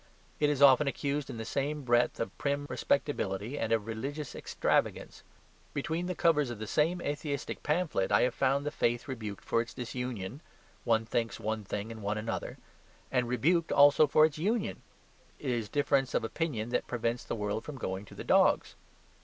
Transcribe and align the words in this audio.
It 0.39 0.49
is 0.49 0.63
often 0.63 0.87
accused 0.87 1.29
in 1.29 1.37
the 1.37 1.45
same 1.45 1.83
breath 1.83 2.19
of 2.19 2.35
prim 2.39 2.65
respectability 2.71 3.59
and 3.59 3.71
of 3.71 3.85
religious 3.85 4.33
extravagance. 4.33 5.21
Between 5.75 6.07
the 6.07 6.15
covers 6.15 6.49
of 6.49 6.57
the 6.57 6.65
same 6.65 7.01
atheistic 7.03 7.61
pamphlet 7.61 8.11
I 8.11 8.23
have 8.23 8.33
found 8.33 8.65
the 8.65 8.71
faith 8.71 9.07
rebuked 9.07 9.43
for 9.45 9.61
its 9.61 9.75
disunion, 9.75 10.41
"One 10.85 11.05
thinks 11.05 11.39
one 11.39 11.63
thing, 11.63 11.91
and 11.91 12.01
one 12.01 12.17
another," 12.17 12.57
and 13.11 13.27
rebuked 13.27 13.71
also 13.71 14.07
for 14.07 14.25
its 14.25 14.39
union, 14.39 14.81
"It 15.37 15.51
is 15.51 15.69
difference 15.69 16.15
of 16.15 16.23
opinion 16.23 16.69
that 16.69 16.87
prevents 16.87 17.23
the 17.23 17.35
world 17.35 17.63
from 17.63 17.77
going 17.77 18.05
to 18.05 18.15
the 18.15 18.23
dogs." 18.23 18.73